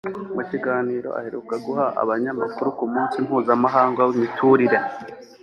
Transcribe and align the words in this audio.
mu 0.35 0.41
kiganiro 0.49 1.09
aheruka 1.19 1.55
guha 1.65 1.85
abanyamakuru 2.01 2.69
ku 2.77 2.85
munsi 2.93 3.15
mpuzamahanga 3.25 4.01
w’imiturire 4.07 4.77